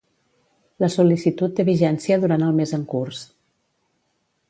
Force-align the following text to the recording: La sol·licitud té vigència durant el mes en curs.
La 0.83 0.89
sol·licitud 0.93 1.53
té 1.59 1.67
vigència 1.69 2.19
durant 2.25 2.49
el 2.49 2.59
mes 2.63 2.77
en 2.79 2.89
curs. 2.95 3.25